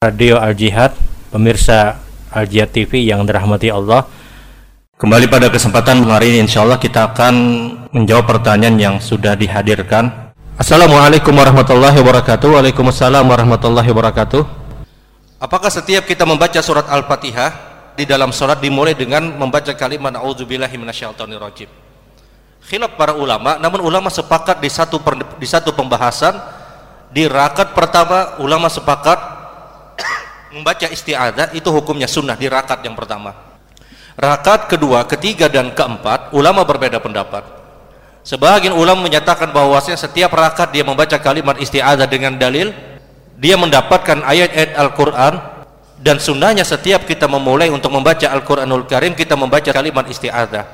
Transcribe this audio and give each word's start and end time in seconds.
Radio 0.00 0.40
Al 0.40 0.56
Jihad, 0.56 0.96
pemirsa 1.28 2.00
Al 2.32 2.48
Jihad 2.48 2.72
TV 2.72 3.04
yang 3.04 3.28
dirahmati 3.28 3.68
Allah. 3.68 4.08
Kembali 4.96 5.28
pada 5.28 5.52
kesempatan 5.52 6.00
hari 6.08 6.32
ini 6.32 6.48
insya 6.48 6.64
Allah 6.64 6.80
kita 6.80 7.12
akan 7.12 7.34
menjawab 7.92 8.24
pertanyaan 8.24 8.80
yang 8.80 8.96
sudah 8.96 9.36
dihadirkan. 9.36 10.32
Assalamualaikum 10.56 11.36
warahmatullahi 11.36 11.92
wabarakatuh. 11.92 12.56
Waalaikumsalam 12.56 13.20
warahmatullahi 13.28 13.84
wabarakatuh. 13.92 14.42
Apakah 15.40 15.68
setiap 15.68 16.08
kita 16.08 16.24
membaca 16.24 16.60
surat 16.64 16.88
Al-Fatihah 16.88 17.52
di 17.96 18.08
dalam 18.08 18.32
surat 18.32 18.60
dimulai 18.64 18.96
dengan 18.96 19.28
membaca 19.36 19.76
kalimat 19.76 20.16
A'udzubillahi 20.16 20.80
minasyaitonirrajim? 20.80 21.68
Khilaf 22.64 22.96
para 22.96 23.12
ulama, 23.12 23.60
namun 23.60 23.84
ulama 23.84 24.08
sepakat 24.08 24.56
di 24.64 24.72
satu 24.72 25.00
di 25.36 25.44
satu 25.48 25.76
pembahasan 25.76 26.36
di 27.12 27.28
rakaat 27.28 27.76
pertama 27.76 28.40
ulama 28.40 28.68
sepakat 28.68 29.39
membaca 30.50 30.86
isti'adzah 30.86 31.54
itu 31.54 31.68
hukumnya 31.70 32.10
sunnah 32.10 32.34
di 32.34 32.50
rakaat 32.50 32.82
yang 32.82 32.98
pertama. 32.98 33.34
Rakaat 34.18 34.68
kedua, 34.68 35.06
ketiga 35.06 35.48
dan 35.48 35.72
keempat 35.72 36.34
ulama 36.36 36.66
berbeda 36.66 37.00
pendapat. 37.00 37.46
Sebagian 38.20 38.76
ulama 38.76 39.00
menyatakan 39.08 39.48
bahwasanya 39.48 39.96
setiap 39.96 40.36
rakaat 40.36 40.74
dia 40.76 40.84
membaca 40.84 41.16
kalimat 41.16 41.56
isti'adzah 41.56 42.04
dengan 42.04 42.36
dalil 42.36 42.68
dia 43.40 43.56
mendapatkan 43.56 44.20
ayat-ayat 44.20 44.76
Al-Quran 44.76 45.34
dan 45.96 46.20
sunnahnya 46.20 46.60
setiap 46.60 47.08
kita 47.08 47.24
memulai 47.24 47.72
untuk 47.72 47.88
membaca 47.88 48.28
Al-Quranul 48.28 48.84
Karim 48.84 49.16
kita 49.16 49.40
membaca 49.40 49.72
kalimat 49.72 50.04
isti'adzah. 50.04 50.64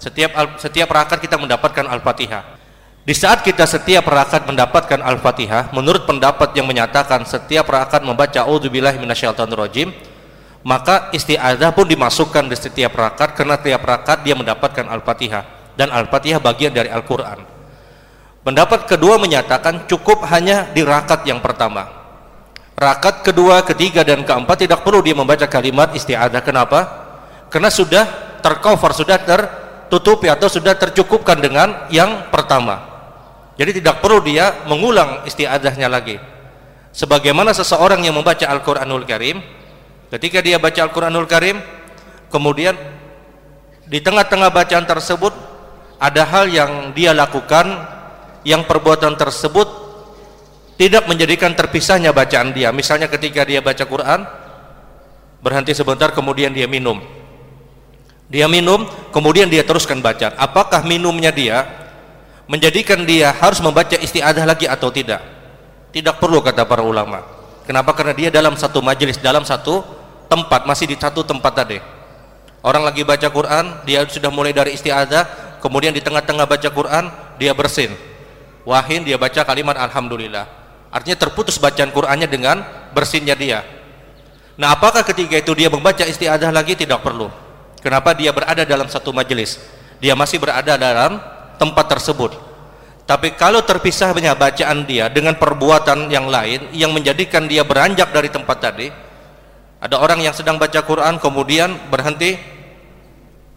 Setiap 0.00 0.56
setiap 0.56 0.88
rakaat 0.88 1.20
kita 1.20 1.36
mendapatkan 1.36 1.84
Al-Fatihah 1.84 2.53
di 3.04 3.12
saat 3.12 3.44
kita 3.44 3.68
setiap 3.68 4.08
rakaat 4.08 4.48
mendapatkan 4.48 4.96
Al-Fatihah, 4.96 5.76
menurut 5.76 6.08
pendapat 6.08 6.56
yang 6.56 6.64
menyatakan 6.64 7.28
setiap 7.28 7.68
rakaat 7.68 8.00
membaca 8.00 8.48
A'udzubillahi 8.48 8.96
minasyaitonirrajim, 8.96 9.92
maka 10.64 11.12
isti'adzah 11.12 11.76
pun 11.76 11.84
dimasukkan 11.84 12.48
di 12.48 12.56
setiap 12.56 12.96
rakaat 12.96 13.36
karena 13.36 13.60
setiap 13.60 13.84
rakaat 13.84 14.24
dia 14.24 14.32
mendapatkan 14.32 14.88
Al-Fatihah 14.88 15.76
dan 15.76 15.92
Al-Fatihah 15.92 16.40
bagian 16.40 16.72
dari 16.72 16.88
Al-Qur'an. 16.88 17.44
Pendapat 18.40 18.88
kedua 18.88 19.20
menyatakan 19.20 19.84
cukup 19.84 20.24
hanya 20.32 20.72
di 20.72 20.80
rakaat 20.80 21.28
yang 21.28 21.44
pertama. 21.44 21.84
Rakaat 22.72 23.20
kedua, 23.20 23.60
ketiga 23.68 24.00
dan 24.00 24.24
keempat 24.24 24.64
tidak 24.64 24.80
perlu 24.80 25.04
dia 25.04 25.12
membaca 25.12 25.44
kalimat 25.44 25.92
isti'adzah. 25.92 26.40
Kenapa? 26.40 26.80
Karena 27.52 27.68
sudah 27.68 28.08
tercover, 28.40 28.96
sudah 28.96 29.20
tertutupi 29.20 30.32
atau 30.32 30.48
sudah 30.48 30.72
tercukupkan 30.72 31.36
dengan 31.36 31.84
yang 31.92 32.32
pertama. 32.32 32.93
Jadi 33.54 33.82
tidak 33.82 34.02
perlu 34.02 34.18
dia 34.22 34.66
mengulang 34.66 35.22
isti'adzahnya 35.26 35.86
lagi. 35.86 36.18
Sebagaimana 36.94 37.54
seseorang 37.54 38.02
yang 38.02 38.14
membaca 38.14 38.46
Al-Qur'anul 38.46 39.06
Karim, 39.06 39.42
ketika 40.10 40.42
dia 40.42 40.58
baca 40.58 40.78
Al-Qur'anul 40.78 41.26
Karim, 41.30 41.58
kemudian 42.30 42.74
di 43.86 43.98
tengah-tengah 44.02 44.50
bacaan 44.50 44.86
tersebut 44.86 45.34
ada 45.98 46.22
hal 46.26 46.50
yang 46.50 46.90
dia 46.94 47.14
lakukan 47.14 47.66
yang 48.42 48.66
perbuatan 48.66 49.14
tersebut 49.14 49.66
tidak 50.74 51.06
menjadikan 51.06 51.54
terpisahnya 51.54 52.10
bacaan 52.10 52.50
dia. 52.50 52.74
Misalnya 52.74 53.06
ketika 53.06 53.46
dia 53.46 53.62
baca 53.62 53.86
Quran, 53.86 54.26
berhenti 55.38 55.70
sebentar 55.76 56.10
kemudian 56.10 56.50
dia 56.50 56.66
minum. 56.66 56.98
Dia 58.26 58.50
minum, 58.50 58.88
kemudian 59.14 59.46
dia 59.46 59.62
teruskan 59.62 60.02
baca. 60.02 60.34
Apakah 60.34 60.82
minumnya 60.82 61.30
dia 61.30 61.83
menjadikan 62.50 63.02
dia 63.04 63.32
harus 63.32 63.60
membaca 63.60 63.96
istiadah 63.96 64.44
lagi 64.44 64.68
atau 64.68 64.92
tidak? 64.92 65.20
Tidak 65.94 66.18
perlu 66.18 66.42
kata 66.42 66.66
para 66.66 66.82
ulama. 66.82 67.22
Kenapa? 67.64 67.96
Karena 67.96 68.12
dia 68.12 68.28
dalam 68.28 68.58
satu 68.58 68.84
majelis 68.84 69.16
dalam 69.16 69.46
satu 69.46 69.80
tempat 70.28 70.68
masih 70.68 70.90
di 70.90 70.96
satu 70.98 71.24
tempat 71.24 71.52
tadi. 71.54 71.78
Orang 72.64 72.84
lagi 72.84 73.04
baca 73.04 73.28
Quran 73.28 73.84
dia 73.88 74.04
sudah 74.08 74.28
mulai 74.32 74.52
dari 74.52 74.76
istiadah 74.76 75.58
kemudian 75.60 75.92
di 75.92 76.00
tengah-tengah 76.00 76.44
baca 76.44 76.68
Quran 76.68 77.04
dia 77.40 77.52
bersin. 77.56 77.92
Wahin 78.64 79.04
dia 79.04 79.16
baca 79.20 79.44
kalimat 79.44 79.76
Alhamdulillah. 79.76 80.48
Artinya 80.88 81.18
terputus 81.18 81.60
bacaan 81.60 81.90
Qurannya 81.90 82.30
dengan 82.30 82.64
bersinnya 82.94 83.36
dia. 83.36 83.60
Nah 84.56 84.72
apakah 84.72 85.02
ketika 85.02 85.36
itu 85.36 85.52
dia 85.52 85.68
membaca 85.68 86.06
istiadah 86.06 86.48
lagi? 86.54 86.78
Tidak 86.78 87.00
perlu. 87.02 87.28
Kenapa? 87.82 88.16
Dia 88.16 88.32
berada 88.32 88.64
dalam 88.64 88.88
satu 88.88 89.12
majelis 89.12 89.60
dia 90.04 90.12
masih 90.12 90.36
berada 90.36 90.76
dalam 90.76 91.16
tempat 91.56 91.86
tersebut. 91.90 92.34
Tapi 93.04 93.36
kalau 93.36 93.60
terpisahnya 93.60 94.32
bacaan 94.32 94.88
dia 94.88 95.12
dengan 95.12 95.36
perbuatan 95.36 96.08
yang 96.08 96.32
lain 96.32 96.72
yang 96.72 96.88
menjadikan 96.88 97.44
dia 97.44 97.60
beranjak 97.60 98.08
dari 98.10 98.32
tempat 98.32 98.56
tadi 98.64 98.88
ada 99.84 100.00
orang 100.00 100.24
yang 100.24 100.32
sedang 100.32 100.56
baca 100.56 100.80
Quran 100.80 101.20
kemudian 101.20 101.92
berhenti. 101.92 102.40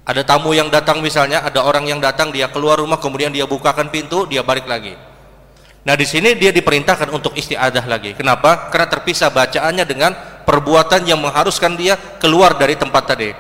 Ada 0.07 0.23
tamu 0.23 0.55
yang 0.55 0.67
datang 0.71 0.99
misalnya 1.03 1.43
ada 1.43 1.63
orang 1.63 1.87
yang 1.87 1.99
datang 1.99 2.31
dia 2.31 2.47
keluar 2.47 2.79
rumah 2.79 2.99
kemudian 2.99 3.31
dia 3.31 3.47
bukakan 3.47 3.87
pintu 3.87 4.27
dia 4.27 4.43
balik 4.43 4.67
lagi. 4.67 4.95
Nah 5.87 5.95
di 5.95 6.03
sini 6.03 6.35
dia 6.35 6.51
diperintahkan 6.51 7.11
untuk 7.11 7.31
istiadah 7.31 7.83
lagi. 7.87 8.11
Kenapa? 8.15 8.67
karena 8.71 8.87
terpisah 8.91 9.31
bacaannya 9.31 9.83
dengan 9.87 10.11
perbuatan 10.43 11.07
yang 11.07 11.19
mengharuskan 11.19 11.75
dia 11.79 11.95
keluar 12.19 12.59
dari 12.59 12.75
tempat 12.75 13.03
tadi. 13.03 13.31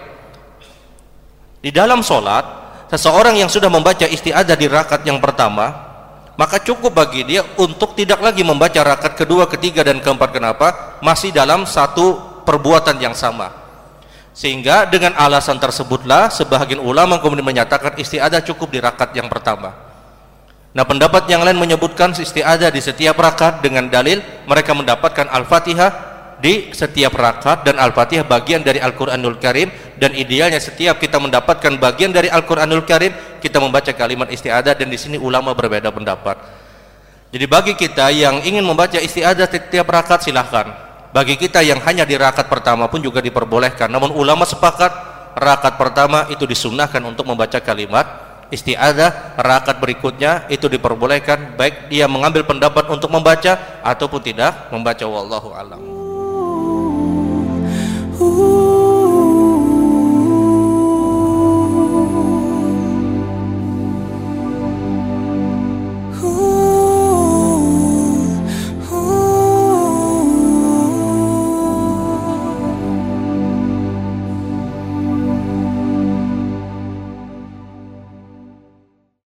Di 1.63 1.71
dalam 1.71 1.99
sholat 1.99 2.66
seseorang 2.91 3.35
yang 3.39 3.51
sudah 3.51 3.67
membaca 3.67 4.07
istiadah 4.07 4.55
di 4.55 4.67
rakaat 4.67 5.03
yang 5.03 5.19
pertama 5.19 5.87
maka 6.37 6.61
cukup 6.61 6.93
bagi 6.93 7.25
dia 7.25 7.41
untuk 7.57 7.97
tidak 7.97 8.21
lagi 8.21 8.45
membaca 8.45 8.77
rakaat 8.77 9.17
kedua, 9.17 9.49
ketiga 9.49 9.81
dan 9.81 9.97
keempat. 9.97 10.29
Kenapa? 10.29 10.67
masih 11.01 11.33
dalam 11.33 11.65
satu 11.65 12.37
perbuatan 12.45 13.01
yang 13.01 13.17
sama. 13.17 13.49
Sehingga 14.37 14.85
dengan 14.85 15.17
alasan 15.17 15.57
tersebutlah 15.57 16.29
sebagian 16.29 16.77
ulama 16.77 17.17
kemudian 17.17 17.41
menyatakan 17.41 17.97
istiadah 17.97 18.45
cukup 18.45 18.69
di 18.69 18.77
rakaat 18.77 19.17
yang 19.17 19.25
pertama. 19.33 19.73
Nah 20.77 20.85
pendapat 20.85 21.25
yang 21.25 21.41
lain 21.41 21.57
menyebutkan 21.57 22.13
istiadah 22.13 22.69
di 22.69 22.85
setiap 22.85 23.17
rakaat 23.17 23.65
dengan 23.65 23.89
dalil 23.89 24.21
mereka 24.45 24.77
mendapatkan 24.77 25.25
al-fatihah 25.25 26.16
di 26.37 26.69
setiap 26.69 27.17
rakaat 27.17 27.65
dan 27.65 27.81
Al-Fatihah 27.81 28.25
bagian 28.25 28.61
dari 28.61 28.77
Al-Qur'anul 28.77 29.41
Karim 29.41 29.73
dan 29.97 30.13
idealnya 30.13 30.61
setiap 30.61 31.01
kita 31.01 31.17
mendapatkan 31.17 31.81
bagian 31.81 32.13
dari 32.13 32.29
Al-Qur'anul 32.29 32.85
Karim 32.85 33.13
kita 33.41 33.57
membaca 33.57 33.89
kalimat 33.89 34.29
istiadah 34.29 34.77
dan 34.77 34.87
di 34.87 34.97
sini 35.01 35.17
ulama 35.17 35.57
berbeda 35.57 35.89
pendapat. 35.89 36.37
Jadi 37.33 37.45
bagi 37.49 37.73
kita 37.73 38.13
yang 38.13 38.39
ingin 38.45 38.63
membaca 38.63 39.01
istiadah 39.01 39.49
setiap 39.49 39.89
rakaat 39.89 40.23
silahkan. 40.23 40.67
Bagi 41.11 41.35
kita 41.35 41.65
yang 41.65 41.81
hanya 41.81 42.05
di 42.05 42.13
rakaat 42.13 42.45
pertama 42.47 42.85
pun 42.85 43.01
juga 43.01 43.19
diperbolehkan. 43.19 43.89
Namun 43.89 44.13
ulama 44.13 44.45
sepakat 44.45 44.93
rakaat 45.35 45.75
pertama 45.75 46.29
itu 46.29 46.45
disunahkan 46.45 47.01
untuk 47.01 47.25
membaca 47.25 47.57
kalimat 47.57 48.05
istiadah 48.47 49.35
rakaat 49.35 49.77
berikutnya 49.83 50.47
itu 50.47 50.71
diperbolehkan 50.71 51.59
baik 51.59 51.91
dia 51.91 52.07
mengambil 52.07 52.47
pendapat 52.47 52.87
untuk 52.87 53.11
membaca 53.11 53.83
ataupun 53.83 54.23
tidak 54.23 54.71
membaca 54.71 55.03
wallahu 55.03 55.51
alam 55.51 56.06
Ooh. 58.19 58.76